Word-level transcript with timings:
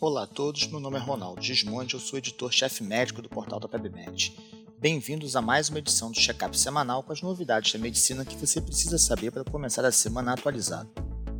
Olá 0.00 0.22
a 0.22 0.26
todos, 0.28 0.68
meu 0.68 0.78
nome 0.78 0.96
é 0.96 1.00
Ronaldo 1.00 1.42
Gismondi, 1.42 1.94
eu 1.94 1.98
sou 1.98 2.20
editor-chefe 2.20 2.84
médico 2.84 3.20
do 3.20 3.28
portal 3.28 3.58
da 3.58 3.66
PebMed. 3.66 4.32
Bem-vindos 4.78 5.34
a 5.34 5.42
mais 5.42 5.68
uma 5.68 5.80
edição 5.80 6.12
do 6.12 6.16
check-up 6.16 6.56
semanal 6.56 7.02
com 7.02 7.12
as 7.12 7.20
novidades 7.20 7.72
da 7.72 7.80
medicina 7.80 8.24
que 8.24 8.36
você 8.36 8.60
precisa 8.60 8.96
saber 8.96 9.32
para 9.32 9.42
começar 9.42 9.84
a 9.84 9.90
semana 9.90 10.34
atualizado. 10.34 10.88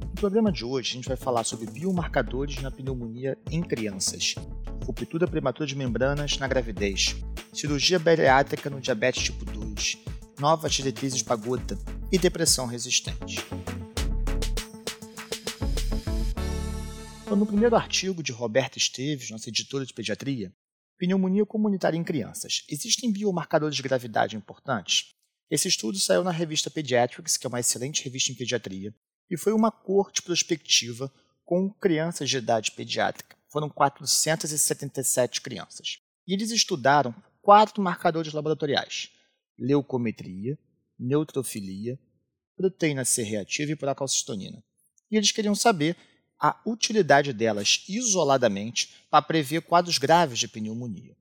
No 0.03 0.15
programa 0.17 0.51
de 0.51 0.65
hoje, 0.65 0.91
a 0.91 0.95
gente 0.97 1.07
vai 1.07 1.17
falar 1.17 1.45
sobre 1.45 1.71
biomarcadores 1.71 2.61
na 2.61 2.69
pneumonia 2.69 3.39
em 3.49 3.63
crianças, 3.63 4.35
ruptura 4.85 5.29
prematura 5.29 5.65
de 5.65 5.77
membranas 5.77 6.37
na 6.39 6.49
gravidez, 6.49 7.15
cirurgia 7.53 8.01
bariátrica 8.01 8.69
no 8.69 8.81
diabetes 8.81 9.23
tipo 9.23 9.45
2, 9.45 9.99
novas 10.41 10.75
diretrizes 10.75 11.23
para 11.23 11.37
gota 11.37 11.79
e 12.11 12.19
depressão 12.19 12.67
resistente. 12.67 13.39
Então, 17.29 17.37
no 17.37 17.45
primeiro 17.45 17.77
artigo 17.77 18.23
de 18.23 18.33
Roberta 18.33 18.79
Esteves, 18.79 19.29
nossa 19.29 19.51
editora 19.51 19.85
de 19.85 19.93
pediatria, 19.93 20.51
Pneumonia 20.97 21.45
comunitária 21.45 21.99
em 21.99 22.03
crianças. 22.03 22.65
Existem 22.71 23.13
biomarcadores 23.13 23.77
de 23.77 23.83
gravidade 23.83 24.35
importantes? 24.35 25.15
Esse 25.51 25.69
estudo 25.69 25.99
saiu 25.99 26.25
na 26.25 26.31
revista 26.31 26.71
Pediatrics, 26.71 27.37
que 27.37 27.47
é 27.47 27.49
uma 27.49 27.61
excelente 27.61 28.03
revista 28.03 28.33
em 28.33 28.35
pediatria, 28.35 28.95
e 29.29 29.37
foi 29.37 29.53
uma 29.53 29.71
corte 29.71 30.23
prospectiva 30.23 31.13
com 31.45 31.71
crianças 31.71 32.31
de 32.31 32.39
idade 32.39 32.71
pediátrica. 32.71 33.37
Foram 33.53 33.69
477 33.69 35.43
crianças. 35.43 35.99
E 36.27 36.33
eles 36.33 36.51
estudaram 36.51 37.15
quatro 37.43 37.83
marcadores 37.83 38.33
laboratoriais: 38.33 39.11
leucometria, 39.59 40.59
neutrofilia, 40.99 41.99
proteína 42.57 43.05
C 43.05 43.23
reativa 43.23 43.73
e 43.73 43.77
procalcitonina. 43.77 44.65
E 45.11 45.17
eles 45.19 45.31
queriam 45.31 45.55
saber 45.55 45.95
a 46.41 46.61
utilidade 46.65 47.33
delas 47.33 47.85
isoladamente 47.89 49.05
para 49.11 49.23
prever 49.23 49.63
quadros 49.63 49.99
graves 49.99 50.39
de 50.39 50.49
pneumonia. 50.49 51.17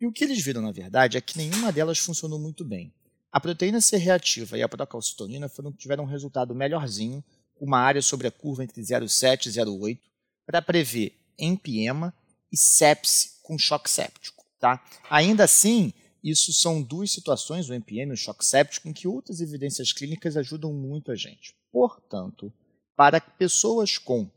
E 0.00 0.06
o 0.06 0.12
que 0.12 0.24
eles 0.24 0.42
viram, 0.42 0.62
na 0.62 0.70
verdade, 0.70 1.16
é 1.16 1.20
que 1.20 1.38
nenhuma 1.38 1.72
delas 1.72 1.98
funcionou 1.98 2.38
muito 2.38 2.64
bem. 2.64 2.92
A 3.32 3.40
proteína 3.40 3.80
C 3.80 3.96
reativa 3.96 4.56
e 4.56 4.62
a 4.62 4.68
procalcitonina 4.68 5.48
foram, 5.48 5.72
tiveram 5.72 6.04
um 6.04 6.06
resultado 6.06 6.54
melhorzinho, 6.54 7.24
com 7.54 7.66
uma 7.66 7.80
área 7.80 8.00
sobre 8.00 8.26
a 8.26 8.30
curva 8.30 8.62
entre 8.62 8.80
0,7 8.80 9.46
e 9.46 9.50
0,8, 9.50 9.98
para 10.46 10.62
prever 10.62 11.18
empiema 11.38 12.14
e 12.52 12.56
sepse 12.56 13.40
com 13.42 13.58
choque 13.58 13.90
séptico. 13.90 14.44
Tá? 14.58 14.82
Ainda 15.10 15.44
assim, 15.44 15.92
isso 16.22 16.52
são 16.52 16.82
duas 16.82 17.10
situações, 17.10 17.68
o 17.68 17.74
empiema 17.74 18.12
e 18.12 18.14
o 18.14 18.16
choque 18.16 18.44
séptico, 18.44 18.88
em 18.88 18.92
que 18.92 19.08
outras 19.08 19.40
evidências 19.40 19.92
clínicas 19.92 20.36
ajudam 20.36 20.72
muito 20.72 21.10
a 21.10 21.14
gente. 21.14 21.54
Portanto, 21.70 22.52
para 22.96 23.20
pessoas 23.20 23.98
com 23.98 24.30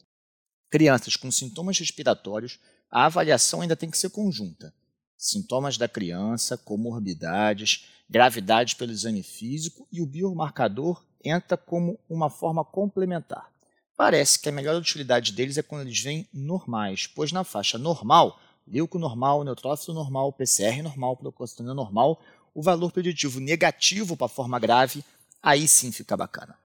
crianças 0.72 1.18
com 1.18 1.30
sintomas 1.30 1.78
respiratórios, 1.78 2.58
a 2.90 3.06
avaliação 3.06 3.62
ainda 3.62 3.76
tem 3.76 3.92
que 3.92 3.98
ser 3.98 4.10
conjunta. 4.10 4.74
Sintomas 5.18 5.78
da 5.78 5.88
criança, 5.88 6.58
comorbidades, 6.58 7.88
gravidade 8.10 8.76
pelo 8.78 8.92
exame 8.92 9.22
físico 9.22 9.88
e 9.92 10.02
o 10.02 10.06
biomarcador 10.06 11.06
entra 11.24 11.56
como 11.56 12.00
uma 12.10 12.30
forma 12.30 12.64
complementar. 12.64 13.52
Parece 13.96 14.40
que 14.40 14.50
a 14.50 14.52
melhor 14.52 14.76
utilidade 14.76 15.32
deles 15.34 15.58
é 15.58 15.62
quando 15.62 15.82
eles 15.82 16.00
vêm 16.00 16.28
normais, 16.34 17.06
pois 17.06 17.32
na 17.32 17.44
faixa 17.44 17.78
normal, 17.78 18.40
leuco 18.66 18.98
normal, 18.98 19.44
neutrófilo 19.44 19.94
normal, 19.94 20.34
PCR 20.34 20.82
normal, 20.82 21.18
procalcitonina 21.18 21.76
normal, 21.76 22.20
o 22.54 22.64
valor 22.64 22.92
preditivo 22.92 23.40
negativo 23.40 24.18
para 24.18 24.26
a 24.26 24.30
forma 24.30 24.58
grave, 24.58 25.04
aí 25.44 25.68
sim 25.68 25.92
fica 25.92 26.18
bacana. 26.18 26.61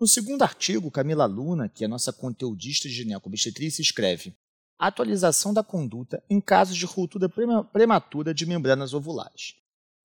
No 0.00 0.08
segundo 0.08 0.42
artigo, 0.42 0.90
Camila 0.90 1.24
Luna, 1.24 1.68
que 1.68 1.84
é 1.84 1.88
nossa 1.88 2.12
conteudista 2.12 2.88
de 2.88 2.94
ginecobstetricia, 2.94 3.82
escreve 3.82 4.36
Atualização 4.76 5.54
da 5.54 5.62
conduta 5.62 6.22
em 6.28 6.40
casos 6.40 6.76
de 6.76 6.84
ruptura 6.84 7.28
prematura 7.28 8.34
de 8.34 8.44
membranas 8.44 8.92
ovulares. 8.92 9.54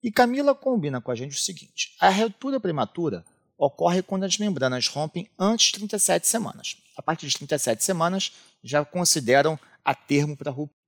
E 0.02 0.12
Camila 0.12 0.54
combina 0.54 1.00
com 1.00 1.10
a 1.10 1.14
gente 1.14 1.36
o 1.36 1.40
seguinte: 1.40 1.96
a 2.00 2.08
ruptura 2.08 2.60
prematura 2.60 3.24
ocorre 3.58 4.00
quando 4.00 4.24
as 4.24 4.38
membranas 4.38 4.86
rompem 4.86 5.28
antes 5.38 5.66
de 5.66 5.72
37 5.72 6.26
semanas. 6.26 6.76
A 6.96 7.02
partir 7.02 7.26
de 7.26 7.36
37 7.36 7.84
semanas, 7.84 8.32
já 8.62 8.84
consideram 8.84 9.58
a 9.84 9.94
termo 9.94 10.36
para 10.36 10.52
ruptura. 10.52 10.78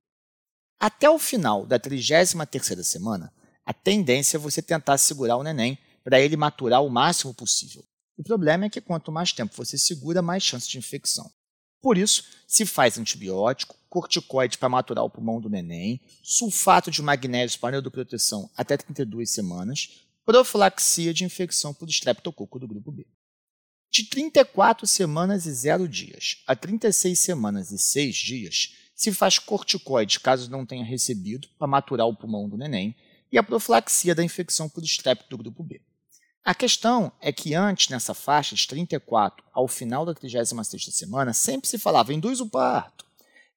Até 0.79 1.09
o 1.09 1.19
final 1.19 1.65
da 1.65 1.79
33ª 1.79 2.83
semana, 2.83 3.33
a 3.65 3.73
tendência 3.73 4.37
é 4.37 4.39
você 4.39 4.61
tentar 4.61 4.97
segurar 4.97 5.37
o 5.37 5.43
neném 5.43 5.77
para 6.03 6.19
ele 6.19 6.37
maturar 6.37 6.83
o 6.83 6.89
máximo 6.89 7.33
possível. 7.33 7.83
O 8.15 8.23
problema 8.23 8.65
é 8.65 8.69
que 8.69 8.81
quanto 8.81 9.11
mais 9.11 9.31
tempo 9.31 9.55
você 9.55 9.77
segura, 9.77 10.21
mais 10.21 10.43
chance 10.43 10.69
de 10.69 10.77
infecção. 10.77 11.31
Por 11.81 11.97
isso, 11.97 12.23
se 12.47 12.65
faz 12.65 12.97
antibiótico, 12.97 13.77
corticoide 13.89 14.57
para 14.57 14.69
maturar 14.69 15.03
o 15.03 15.09
pulmão 15.09 15.41
do 15.41 15.49
neném, 15.49 15.99
sulfato 16.23 16.89
de 16.89 17.01
magnésio 17.01 17.59
para 17.59 17.71
neuroproteção 17.71 18.49
até 18.55 18.77
32 18.77 19.29
semanas, 19.29 20.07
profilaxia 20.25 21.13
de 21.13 21.25
infecção 21.25 21.73
por 21.73 21.89
estreptococo 21.89 22.57
do 22.57 22.67
grupo 22.67 22.91
B. 22.91 23.05
De 23.91 24.05
34 24.05 24.87
semanas 24.87 25.45
e 25.45 25.51
0 25.51 25.87
dias 25.87 26.41
a 26.47 26.55
36 26.55 27.19
semanas 27.19 27.71
e 27.71 27.77
6 27.77 28.15
dias, 28.15 28.75
se 28.95 29.11
faz 29.11 29.37
corticoide 29.37 30.19
caso 30.19 30.49
não 30.49 30.65
tenha 30.65 30.85
recebido 30.85 31.47
para 31.59 31.67
maturar 31.67 32.07
o 32.07 32.15
pulmão 32.15 32.47
do 32.47 32.57
neném 32.57 32.95
e 33.31 33.37
a 33.37 33.43
profilaxia 33.43 34.15
da 34.15 34.23
infecção 34.23 34.69
por 34.69 34.83
estrepto 34.83 35.27
do 35.29 35.37
grupo 35.37 35.63
B. 35.63 35.81
A 36.45 36.53
questão 36.53 37.09
é 37.21 37.31
que 37.31 37.55
antes, 37.55 37.87
nessa 37.87 38.13
faixa 38.13 38.53
de 38.53 38.67
34 38.67 39.45
ao 39.53 39.65
final 39.65 40.05
da 40.05 40.13
36ª 40.13 40.91
semana, 40.91 41.33
sempre 41.33 41.69
se 41.69 41.77
falava 41.77 42.13
induz 42.13 42.41
o 42.41 42.49
parto. 42.49 43.05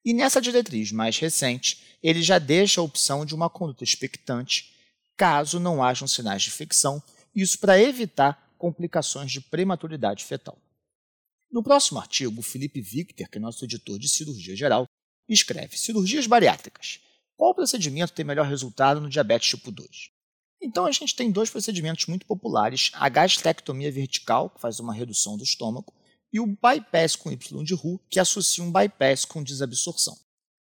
E 0.05 0.15
nessa 0.15 0.41
diretriz 0.41 0.93
mais 0.93 1.19
recente, 1.19 1.99
ele 2.01 2.23
já 2.23 2.39
deixa 2.39 2.81
a 2.81 2.85
opção 2.85 3.27
de 3.27 3.35
uma 3.35 3.51
conduta 3.51 3.83
expectante 3.83 4.73
caso 5.17 5.59
não 5.59 5.83
hajam 5.83 6.07
sinais 6.07 6.43
de 6.43 6.51
infecção, 6.51 7.03
isso 7.35 7.59
para 7.59 7.81
evitar 7.81 8.55
complicações 8.57 9.33
de 9.33 9.41
prematuridade 9.41 10.25
fetal. 10.25 10.57
No 11.51 11.63
próximo 11.63 11.99
artigo, 11.99 12.41
Felipe 12.41 12.81
Victor, 12.81 13.29
que 13.29 13.39
é 13.39 13.41
nosso 13.41 13.65
editor 13.65 13.99
de 13.99 14.09
cirurgia 14.09 14.55
geral, 14.55 14.87
escreve 15.29 15.77
cirurgias 15.77 16.27
bariátricas. 16.27 17.01
Qual 17.37 17.55
procedimento 17.55 18.13
tem 18.13 18.25
melhor 18.25 18.47
resultado 18.47 19.01
no 19.01 19.09
diabetes 19.09 19.49
tipo 19.49 19.73
2? 19.73 20.16
Então 20.61 20.87
a 20.87 20.93
gente 20.93 21.15
tem 21.15 21.31
dois 21.31 21.51
procedimentos 21.51 22.07
muito 22.07 22.27
populares: 22.27 22.91
a 22.95 23.09
gastrectomia 23.09 23.91
vertical, 23.91 24.51
que 24.51 24.61
faz 24.61 24.81
uma 24.81 24.95
redução 24.95 25.37
do 25.37 25.45
estômago, 25.45 25.93
e 26.33 26.41
o 26.41 26.47
bypass 26.47 27.17
com 27.17 27.31
Y 27.31 27.65
de 27.65 27.75
Ru, 27.75 28.01
que 28.11 28.19
associa 28.19 28.65
um 28.65 28.73
bypass 28.73 29.25
com 29.25 29.43
desabsorção. 29.43 30.17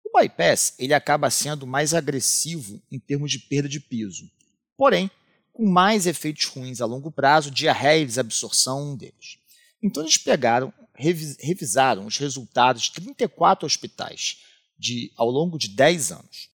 O 0.05 0.19
bypass 0.19 0.75
ele 0.79 0.95
acaba 0.95 1.31
sendo 1.31 1.67
mais 1.67 1.95
agressivo 1.95 2.83
em 2.91 2.99
termos 2.99 3.31
de 3.31 3.39
perda 3.39 3.69
de 3.69 3.81
peso, 3.81 4.31
porém, 4.77 5.11
com 5.53 5.67
mais 5.67 6.07
efeitos 6.07 6.47
ruins 6.47 6.81
a 6.81 6.87
longo 6.87 7.11
prazo, 7.11 7.51
diarreia 7.51 8.03
e 8.03 8.07
desabsorção 8.07 8.93
um 8.93 8.97
deles. 8.97 9.39
Então 9.83 10.03
eles 10.03 10.17
pegaram, 10.17 10.73
revisaram 10.95 12.07
os 12.07 12.17
resultados 12.17 12.85
de 12.85 12.93
34 12.93 13.67
hospitais 13.67 14.39
de, 14.79 15.13
ao 15.17 15.31
longo 15.31 15.59
de 15.59 15.69
10 15.69 16.13
anos 16.13 16.52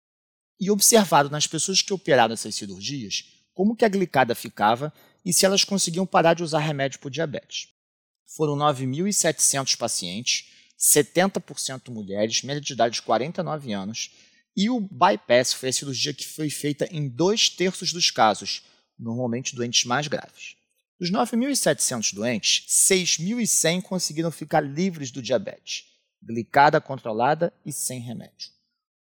e 0.63 0.72
observado 0.72 1.29
nas 1.29 1.46
pessoas 1.46 1.81
que 1.81 1.94
operaram 1.94 2.34
essas 2.34 2.56
cirurgias 2.56 3.25
como 3.53 3.75
que 3.75 3.84
a 3.84 3.90
glicada 3.90 4.34
ficava 4.34 4.94
e 5.25 5.34
se 5.34 5.46
elas 5.46 5.63
conseguiam 5.63 6.06
parar 6.06 6.34
de 6.34 6.44
usar 6.44 6.59
remédio 6.59 7.00
para 7.00 7.09
diabetes. 7.09 7.68
Foram 8.25 8.56
9.700 8.56 9.78
pacientes, 9.78 10.50
70% 10.79 11.90
mulheres, 11.90 12.41
média 12.44 12.62
de 12.62 12.72
idade 12.74 12.96
de 12.96 13.01
49 13.01 13.74
anos, 13.74 14.12
e 14.56 14.69
o 14.69 14.79
bypass 14.79 15.53
foi 15.53 15.69
a 15.69 15.74
cirurgia 15.74 16.13
que 16.13 16.25
foi 16.25 16.50
feita 16.50 16.88
em 16.91 17.09
dois 17.09 17.50
terços 17.50 17.91
dos 17.91 18.09
casos, 18.09 18.63
normalmente 18.97 19.56
doentes 19.56 19.84
mais 19.84 20.07
graves. 20.07 20.56
Dos 21.00 21.12
9.700 21.12 22.13
doentes, 22.13 22.66
6.100 22.69 23.81
conseguiram 23.81 24.31
ficar 24.31 24.62
livres 24.62 25.12
do 25.12 25.22
diabetes, 25.22 25.85
glicada 26.22 26.80
controlada 26.80 27.53
e 27.66 27.74
sem 27.74 28.00
remédio. 28.00 28.51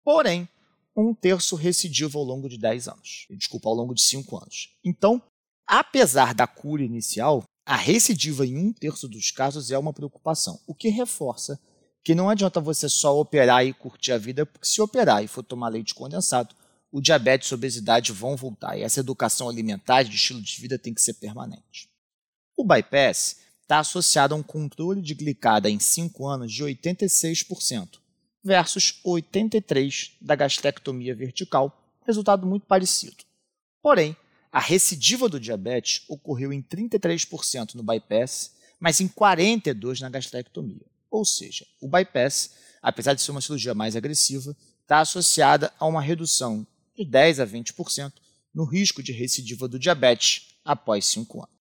Porém, 0.04 0.48
um 1.02 1.14
terço 1.14 1.56
recidivo 1.56 2.18
ao 2.18 2.24
longo 2.24 2.48
de 2.48 2.58
10 2.58 2.88
anos. 2.88 3.26
Desculpa, 3.30 3.68
ao 3.68 3.74
longo 3.74 3.94
de 3.94 4.02
5 4.02 4.36
anos. 4.36 4.70
Então, 4.84 5.22
apesar 5.66 6.34
da 6.34 6.46
cura 6.46 6.82
inicial, 6.82 7.42
a 7.66 7.76
recidiva 7.76 8.46
em 8.46 8.56
um 8.56 8.72
terço 8.72 9.08
dos 9.08 9.30
casos 9.30 9.70
é 9.70 9.78
uma 9.78 9.92
preocupação, 9.92 10.60
o 10.66 10.74
que 10.74 10.88
reforça 10.88 11.60
que 12.06 12.14
não 12.14 12.30
adianta 12.30 12.60
você 12.60 12.88
só 12.88 13.18
operar 13.18 13.66
e 13.66 13.72
curtir 13.72 14.12
a 14.12 14.18
vida, 14.18 14.46
porque 14.46 14.68
se 14.68 14.80
operar 14.80 15.24
e 15.24 15.26
for 15.26 15.42
tomar 15.42 15.68
leite 15.68 15.92
condensado, 15.92 16.54
o 16.92 17.00
diabetes 17.00 17.50
e 17.50 17.54
a 17.54 17.56
obesidade 17.56 18.12
vão 18.12 18.36
voltar. 18.36 18.78
E 18.78 18.82
essa 18.82 19.00
educação 19.00 19.48
alimentar 19.48 20.04
de 20.04 20.14
estilo 20.14 20.40
de 20.40 20.60
vida 20.60 20.78
tem 20.78 20.94
que 20.94 21.02
ser 21.02 21.14
permanente. 21.14 21.90
O 22.56 22.64
bypass 22.64 23.38
está 23.60 23.80
associado 23.80 24.34
a 24.34 24.38
um 24.38 24.42
controle 24.42 25.02
de 25.02 25.14
glicada 25.14 25.68
em 25.68 25.80
5 25.80 26.24
anos 26.28 26.52
de 26.52 26.62
86%, 26.62 27.98
versus 28.46 29.00
83 29.02 30.12
da 30.20 30.36
gastrectomia 30.36 31.14
vertical, 31.14 31.76
resultado 32.06 32.46
muito 32.46 32.66
parecido. 32.66 33.16
Porém, 33.82 34.16
a 34.52 34.60
recidiva 34.60 35.28
do 35.28 35.40
diabetes 35.40 36.04
ocorreu 36.08 36.52
em 36.52 36.62
33% 36.62 37.74
no 37.74 37.82
bypass, 37.82 38.52
mas 38.78 39.00
em 39.00 39.08
42% 39.08 40.00
na 40.00 40.08
gastrectomia. 40.08 40.86
Ou 41.10 41.24
seja, 41.24 41.66
o 41.80 41.88
bypass 41.88 42.50
apesar 42.86 43.14
de 43.14 43.20
ser 43.20 43.32
uma 43.32 43.40
cirurgia 43.40 43.74
mais 43.74 43.96
agressiva, 43.96 44.56
está 44.82 45.00
associada 45.00 45.72
a 45.76 45.86
uma 45.86 46.00
redução 46.00 46.64
de 46.96 47.04
10 47.04 47.40
a 47.40 47.46
20% 47.46 48.12
no 48.54 48.64
risco 48.64 49.02
de 49.02 49.10
recidiva 49.10 49.66
do 49.66 49.76
diabetes 49.76 50.54
após 50.64 51.04
5 51.06 51.38
anos. 51.40 51.56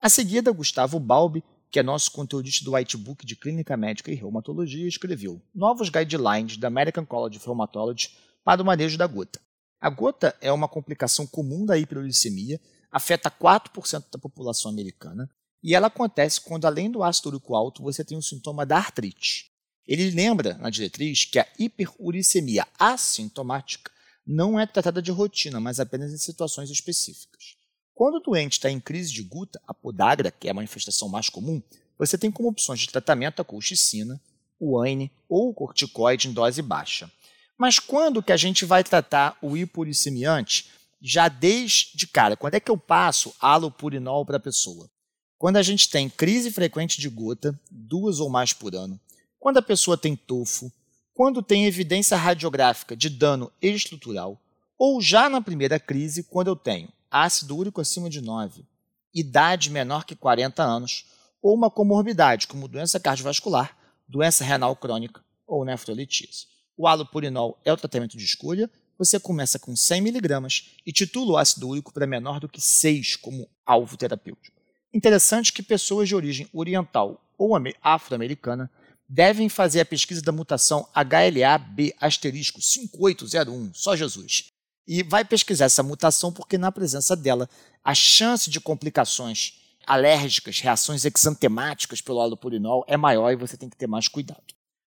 A 0.00 0.08
seguida, 0.08 0.50
Gustavo 0.50 0.98
Balbi, 0.98 1.44
que 1.70 1.78
é 1.78 1.82
nosso 1.82 2.10
conteudista 2.10 2.64
do 2.64 2.72
Whitebook 2.74 3.24
de 3.24 3.36
Clínica 3.36 3.76
Médica 3.76 4.10
e 4.10 4.14
Reumatologia, 4.14 4.88
escreveu 4.88 5.40
novos 5.54 5.88
guidelines 5.88 6.56
da 6.56 6.68
American 6.68 7.06
College 7.06 7.36
of 7.36 7.46
Rheumatology 7.46 8.10
para 8.42 8.62
o 8.62 8.64
manejo 8.64 8.98
da 8.98 9.06
gota. 9.06 9.40
A 9.80 9.88
gota 9.88 10.36
é 10.40 10.52
uma 10.52 10.68
complicação 10.68 11.26
comum 11.26 11.64
da 11.64 11.78
hiperuricemia, 11.78 12.60
afeta 12.90 13.30
4% 13.30 14.04
da 14.10 14.18
população 14.18 14.70
americana 14.70 15.30
e 15.62 15.74
ela 15.74 15.86
acontece 15.86 16.40
quando, 16.40 16.64
além 16.64 16.90
do 16.90 17.02
ácido 17.02 17.28
úrico 17.28 17.54
alto, 17.54 17.82
você 17.82 18.04
tem 18.04 18.16
o 18.16 18.22
sintoma 18.22 18.64
da 18.64 18.76
artrite. 18.76 19.50
Ele 19.86 20.10
lembra 20.10 20.54
na 20.54 20.70
diretriz 20.70 21.24
que 21.24 21.38
a 21.38 21.46
hiperuricemia 21.58 22.66
assintomática 22.78 23.90
não 24.26 24.58
é 24.58 24.66
tratada 24.66 25.02
de 25.02 25.10
rotina, 25.10 25.60
mas 25.60 25.80
apenas 25.80 26.12
em 26.12 26.18
situações 26.18 26.70
específicas. 26.70 27.56
Quando 28.00 28.14
o 28.14 28.20
doente 28.20 28.52
está 28.52 28.70
em 28.70 28.80
crise 28.80 29.12
de 29.12 29.22
guta, 29.22 29.60
a 29.68 29.74
podagra, 29.74 30.30
que 30.30 30.48
é 30.48 30.52
a 30.52 30.54
manifestação 30.54 31.06
mais 31.06 31.28
comum, 31.28 31.62
você 31.98 32.16
tem 32.16 32.30
como 32.30 32.48
opções 32.48 32.80
de 32.80 32.88
tratamento 32.88 33.42
a 33.42 33.44
colchicina, 33.44 34.18
o 34.58 34.80
AINE 34.80 35.10
ou 35.28 35.50
o 35.50 35.52
corticoide 35.52 36.26
em 36.26 36.32
dose 36.32 36.62
baixa. 36.62 37.12
Mas 37.58 37.78
quando 37.78 38.22
que 38.22 38.32
a 38.32 38.38
gente 38.38 38.64
vai 38.64 38.82
tratar 38.82 39.36
o 39.42 39.54
hiporicemiante? 39.54 40.70
Já 40.98 41.28
desde 41.28 42.06
cara, 42.06 42.38
quando 42.38 42.54
é 42.54 42.60
que 42.60 42.70
eu 42.70 42.78
passo 42.78 43.34
alopurinol 43.38 44.24
para 44.24 44.38
a 44.38 44.40
pessoa? 44.40 44.88
Quando 45.36 45.58
a 45.58 45.62
gente 45.62 45.90
tem 45.90 46.08
crise 46.08 46.50
frequente 46.50 46.98
de 46.98 47.08
gota, 47.10 47.60
duas 47.70 48.18
ou 48.18 48.30
mais 48.30 48.54
por 48.54 48.74
ano, 48.74 48.98
quando 49.38 49.58
a 49.58 49.62
pessoa 49.62 49.98
tem 49.98 50.16
tofo, 50.16 50.72
quando 51.12 51.42
tem 51.42 51.66
evidência 51.66 52.16
radiográfica 52.16 52.96
de 52.96 53.10
dano 53.10 53.52
estrutural, 53.60 54.40
ou 54.78 55.02
já 55.02 55.28
na 55.28 55.42
primeira 55.42 55.78
crise, 55.78 56.22
quando 56.22 56.46
eu 56.48 56.56
tenho 56.56 56.88
ácido 57.10 57.56
úrico 57.56 57.80
acima 57.80 58.08
de 58.08 58.20
9, 58.20 58.64
idade 59.12 59.70
menor 59.70 60.04
que 60.04 60.14
40 60.14 60.62
anos, 60.62 61.06
ou 61.42 61.54
uma 61.54 61.70
comorbidade 61.70 62.46
como 62.46 62.68
doença 62.68 63.00
cardiovascular, 63.00 63.76
doença 64.06 64.44
renal 64.44 64.76
crônica 64.76 65.24
ou 65.46 65.64
nefrolitíase. 65.64 66.46
O 66.76 66.86
alopurinol 66.86 67.60
é 67.64 67.72
o 67.72 67.76
tratamento 67.76 68.16
de 68.16 68.24
escolha. 68.24 68.70
Você 68.98 69.18
começa 69.18 69.58
com 69.58 69.74
100 69.74 69.98
mg 69.98 70.64
e 70.86 70.92
titula 70.92 71.32
o 71.32 71.36
ácido 71.36 71.68
úrico 71.68 71.92
para 71.92 72.06
menor 72.06 72.40
do 72.40 72.48
que 72.48 72.60
6 72.60 73.16
como 73.16 73.48
alvo 73.64 73.96
terapêutico. 73.96 74.60
Interessante 74.92 75.52
que 75.52 75.62
pessoas 75.62 76.08
de 76.08 76.14
origem 76.14 76.48
oriental 76.52 77.24
ou 77.38 77.52
afro-americana 77.82 78.70
devem 79.08 79.48
fazer 79.48 79.80
a 79.80 79.84
pesquisa 79.84 80.22
da 80.22 80.32
mutação 80.32 80.86
HLA-B 80.94 81.94
asterisco 82.00 82.60
5801, 82.60 83.74
só 83.74 83.96
Jesus. 83.96 84.50
E 84.92 85.04
vai 85.04 85.24
pesquisar 85.24 85.66
essa 85.66 85.84
mutação 85.84 86.32
porque 86.32 86.58
na 86.58 86.72
presença 86.72 87.14
dela, 87.14 87.48
a 87.84 87.94
chance 87.94 88.50
de 88.50 88.60
complicações 88.60 89.60
alérgicas, 89.86 90.58
reações 90.58 91.04
exantemáticas 91.04 92.00
pelo 92.00 92.20
alopurinol 92.20 92.84
é 92.88 92.96
maior 92.96 93.30
e 93.30 93.36
você 93.36 93.56
tem 93.56 93.68
que 93.70 93.76
ter 93.76 93.86
mais 93.86 94.08
cuidado. 94.08 94.42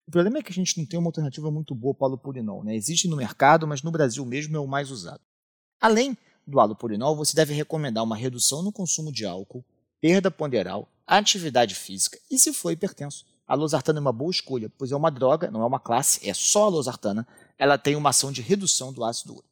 O 0.07 0.11
problema 0.11 0.37
é 0.37 0.41
que 0.41 0.53
a 0.53 0.55
gente 0.55 0.77
não 0.77 0.85
tem 0.85 0.97
uma 0.97 1.09
alternativa 1.09 1.51
muito 1.51 1.75
boa 1.75 1.93
para 1.93 2.05
o 2.05 2.07
alopurinol. 2.11 2.63
Né? 2.63 2.77
Existe 2.77 3.09
no 3.09 3.17
mercado, 3.17 3.67
mas 3.67 3.83
no 3.83 3.91
Brasil 3.91 4.25
mesmo 4.25 4.55
é 4.55 4.59
o 4.61 4.65
mais 4.65 4.89
usado. 4.89 5.19
Além 5.81 6.17
do 6.47 6.61
alopurinol, 6.61 7.13
você 7.13 7.35
deve 7.35 7.53
recomendar 7.53 8.01
uma 8.01 8.15
redução 8.15 8.63
no 8.63 8.71
consumo 8.71 9.11
de 9.11 9.25
álcool, 9.25 9.65
perda 9.99 10.31
ponderal, 10.31 10.87
atividade 11.05 11.75
física 11.75 12.17
e, 12.31 12.39
se 12.39 12.53
for 12.53 12.71
hipertenso, 12.71 13.25
a 13.45 13.53
losartana 13.53 13.99
é 13.99 14.01
uma 14.01 14.13
boa 14.13 14.31
escolha, 14.31 14.71
pois 14.77 14.93
é 14.93 14.95
uma 14.95 15.11
droga, 15.11 15.51
não 15.51 15.61
é 15.61 15.65
uma 15.65 15.79
classe, 15.79 16.25
é 16.25 16.33
só 16.33 16.67
a 16.67 16.69
losartana, 16.69 17.27
ela 17.57 17.77
tem 17.77 17.97
uma 17.97 18.11
ação 18.11 18.31
de 18.31 18.41
redução 18.41 18.93
do 18.93 19.03
ácido 19.03 19.33
úrico. 19.33 19.48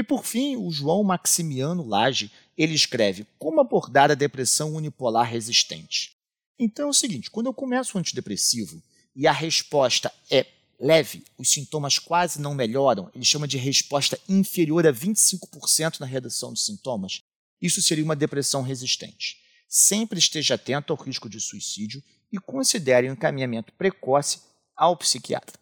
E 0.00 0.02
por 0.02 0.24
fim, 0.24 0.56
o 0.56 0.70
João 0.70 1.04
Maximiano 1.04 1.86
Lage, 1.86 2.32
ele 2.56 2.74
escreve 2.74 3.26
como 3.38 3.60
abordar 3.60 4.10
a 4.10 4.14
depressão 4.14 4.74
unipolar 4.74 5.28
resistente. 5.28 6.16
Então 6.58 6.86
é 6.86 6.88
o 6.88 6.94
seguinte, 6.94 7.30
quando 7.30 7.48
eu 7.48 7.52
começo 7.52 7.98
um 7.98 8.00
antidepressivo 8.00 8.82
e 9.14 9.26
a 9.26 9.32
resposta 9.32 10.10
é 10.30 10.46
leve, 10.78 11.22
os 11.36 11.50
sintomas 11.50 11.98
quase 11.98 12.40
não 12.40 12.54
melhoram, 12.54 13.10
ele 13.14 13.26
chama 13.26 13.46
de 13.46 13.58
resposta 13.58 14.18
inferior 14.26 14.86
a 14.86 14.92
25% 14.92 16.00
na 16.00 16.06
redução 16.06 16.50
dos 16.50 16.64
sintomas, 16.64 17.20
isso 17.60 17.82
seria 17.82 18.02
uma 18.02 18.16
depressão 18.16 18.62
resistente 18.62 19.38
sempre 19.70 20.18
esteja 20.18 20.56
atento 20.56 20.92
ao 20.92 21.00
risco 21.00 21.28
de 21.28 21.40
suicídio 21.40 22.02
e 22.32 22.38
considere 22.38 23.06
o 23.06 23.10
um 23.10 23.12
encaminhamento 23.12 23.72
precoce 23.74 24.40
ao 24.76 24.96
psiquiatra. 24.96 25.60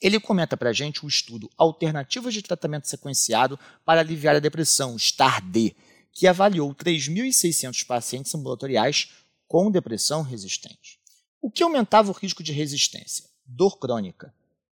Ele 0.00 0.20
comenta 0.20 0.56
para 0.56 0.70
a 0.70 0.72
gente 0.72 1.04
o 1.04 1.08
estudo 1.08 1.50
Alternativas 1.56 2.34
de 2.34 2.42
Tratamento 2.42 2.88
Sequenciado 2.88 3.58
para 3.84 4.00
Aliviar 4.00 4.36
a 4.36 4.40
Depressão, 4.40 4.98
STAR-D, 4.98 5.74
que 6.12 6.26
avaliou 6.26 6.74
3.600 6.74 7.84
pacientes 7.86 8.34
ambulatoriais 8.34 9.08
com 9.48 9.70
depressão 9.70 10.22
resistente. 10.22 10.98
O 11.40 11.50
que 11.50 11.62
aumentava 11.62 12.10
o 12.10 12.14
risco 12.14 12.42
de 12.42 12.52
resistência? 12.52 13.24
Dor 13.46 13.78
crônica, 13.78 14.34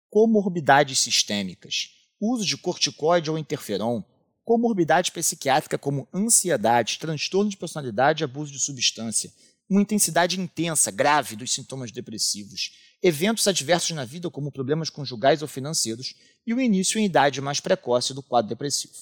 comorbidades 0.08 0.98
sistêmicas, 0.98 1.90
uso 2.20 2.44
de 2.44 2.56
corticoide 2.56 3.30
ou 3.30 3.38
interferon, 3.38 4.02
comorbidade 4.44 5.12
psiquiátrica 5.12 5.78
como 5.78 6.08
ansiedade, 6.14 6.98
transtorno 6.98 7.50
de 7.50 7.56
personalidade 7.56 8.22
e 8.22 8.24
abuso 8.24 8.52
de 8.52 8.58
substância, 8.58 9.32
uma 9.70 9.80
intensidade 9.80 10.40
intensa, 10.40 10.90
grave 10.90 11.36
dos 11.36 11.52
sintomas 11.52 11.92
depressivos, 11.92 12.72
eventos 13.00 13.46
adversos 13.46 13.92
na 13.92 14.04
vida 14.04 14.28
como 14.28 14.50
problemas 14.50 14.90
conjugais 14.90 15.42
ou 15.42 15.48
financeiros 15.48 16.16
e 16.44 16.52
o 16.52 16.60
início 16.60 16.98
em 16.98 17.04
idade 17.04 17.40
mais 17.40 17.60
precoce 17.60 18.12
do 18.12 18.20
quadro 18.20 18.48
depressivo. 18.48 18.94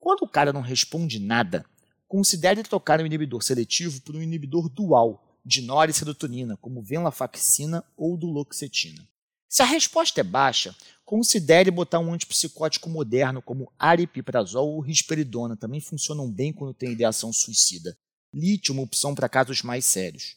Quando 0.00 0.22
o 0.22 0.28
cara 0.28 0.52
não 0.52 0.60
responde 0.60 1.20
nada, 1.20 1.64
considere 2.08 2.64
trocar 2.64 3.00
o 3.00 3.06
inibidor 3.06 3.44
seletivo 3.44 4.00
por 4.00 4.16
um 4.16 4.22
inibidor 4.22 4.68
dual 4.68 5.38
de 5.46 5.62
noradrenalina, 5.62 6.56
como 6.56 6.82
venlafaxina 6.82 7.84
ou 7.96 8.16
duloxetina. 8.16 9.06
Se 9.48 9.62
a 9.62 9.66
resposta 9.66 10.20
é 10.20 10.24
baixa, 10.24 10.74
considere 11.04 11.70
botar 11.70 12.00
um 12.00 12.12
antipsicótico 12.12 12.88
moderno 12.88 13.40
como 13.40 13.70
aripiprazol 13.78 14.68
ou 14.68 14.80
risperidona, 14.80 15.56
também 15.56 15.80
funcionam 15.80 16.28
bem 16.28 16.52
quando 16.52 16.74
tem 16.74 16.90
ideação 16.90 17.32
suicida. 17.32 17.96
Lítio, 18.34 18.72
uma 18.72 18.82
opção 18.82 19.14
para 19.14 19.28
casos 19.28 19.62
mais 19.62 19.84
sérios. 19.84 20.36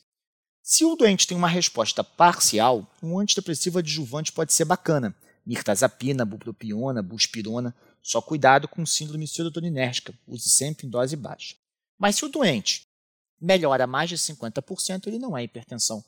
Se 0.61 0.83
o 0.83 0.95
doente 0.95 1.27
tem 1.27 1.37
uma 1.37 1.47
resposta 1.47 2.03
parcial, 2.03 2.91
um 3.01 3.19
antidepressivo 3.19 3.79
adjuvante 3.79 4.31
pode 4.31 4.51
ser 4.51 4.65
bacana. 4.65 5.15
Mirtazapina, 5.45 6.25
bupropiona, 6.25 7.01
buspirona. 7.01 7.73
Só 8.01 8.21
cuidado 8.21 8.67
com 8.67 8.85
síndrome 8.85 9.27
serotoninérgica, 9.27 10.13
use 10.27 10.49
sempre 10.49 10.87
em 10.87 10.89
dose 10.89 11.15
baixa. 11.15 11.55
Mas 11.97 12.15
se 12.17 12.25
o 12.25 12.29
doente 12.29 12.83
melhora 13.39 13.87
mais 13.87 14.09
de 14.09 14.17
50%, 14.17 15.07
ele 15.07 15.19
não 15.19 15.37
é 15.37 15.43
hipertensão, 15.43 16.03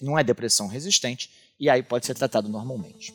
não 0.00 0.18
é 0.18 0.24
depressão 0.24 0.66
resistente 0.66 1.30
e 1.58 1.68
aí 1.68 1.82
pode 1.82 2.06
ser 2.06 2.14
tratado 2.14 2.48
normalmente. 2.48 3.14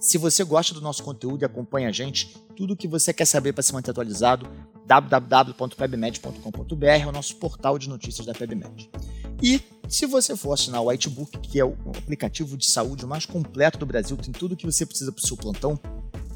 Se 0.00 0.16
você 0.16 0.42
gosta 0.42 0.72
do 0.72 0.80
nosso 0.80 1.02
conteúdo 1.02 1.42
e 1.42 1.44
acompanha 1.44 1.88
a 1.88 1.92
gente, 1.92 2.28
tudo 2.56 2.72
o 2.72 2.76
que 2.76 2.88
você 2.88 3.12
quer 3.12 3.26
saber 3.26 3.52
para 3.52 3.62
se 3.62 3.72
manter 3.72 3.90
atualizado, 3.90 4.50
www.pebmed.com.br 4.90 6.84
é 6.84 7.06
o 7.06 7.12
nosso 7.12 7.36
portal 7.36 7.78
de 7.78 7.88
notícias 7.88 8.26
da 8.26 8.34
PebMed. 8.34 8.90
E 9.40 9.62
se 9.88 10.04
você 10.04 10.36
for 10.36 10.52
assinar 10.52 10.82
o 10.82 10.88
Whitebook, 10.88 11.38
que 11.38 11.60
é 11.60 11.64
o 11.64 11.76
aplicativo 11.96 12.56
de 12.56 12.66
saúde 12.66 13.06
mais 13.06 13.24
completo 13.24 13.78
do 13.78 13.86
Brasil, 13.86 14.16
tem 14.16 14.32
tudo 14.32 14.54
o 14.54 14.56
que 14.56 14.66
você 14.66 14.84
precisa 14.84 15.12
para 15.12 15.22
o 15.22 15.26
seu 15.26 15.36
plantão, 15.36 15.78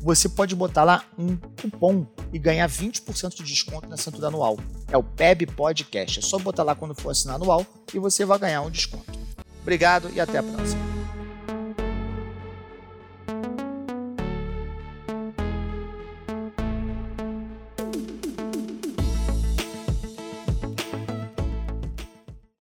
você 0.00 0.28
pode 0.28 0.54
botar 0.54 0.84
lá 0.84 1.04
um 1.18 1.37
cupom 1.37 2.06
e 2.32 2.38
ganhar 2.38 2.68
20% 2.68 3.34
de 3.34 3.42
desconto 3.42 3.88
na 3.88 3.94
assinatura 3.94 4.28
anual. 4.28 4.56
É 4.88 4.96
o 4.96 5.02
PEB 5.02 5.46
Podcast. 5.46 6.20
É 6.20 6.23
só 6.23 6.38
botar 6.38 6.62
lá 6.62 6.76
quando 6.76 6.94
for 6.94 7.11
assinar 7.11 7.34
anual 7.37 7.66
e 7.92 7.99
você 7.99 8.25
vai 8.25 8.38
ganhar 8.38 8.62
um 8.62 8.70
desconto. 8.70 9.18
Obrigado 9.62 10.11
e 10.14 10.20
até 10.20 10.38
a 10.38 10.42
próxima. 10.42 10.94